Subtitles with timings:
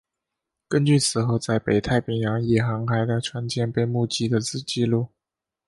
[0.67, 5.09] 根据此后在北太平洋也航海的船舰被目击的记录。